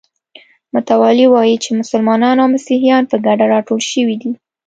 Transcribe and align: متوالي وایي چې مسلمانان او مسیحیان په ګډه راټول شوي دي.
متوالي 0.73 1.25
وایي 1.33 1.55
چې 1.63 1.69
مسلمانان 1.81 2.35
او 2.41 2.47
مسیحیان 2.55 3.03
په 3.11 3.15
ګډه 3.25 3.45
راټول 3.53 3.81
شوي 3.91 4.15
دي. 4.21 4.31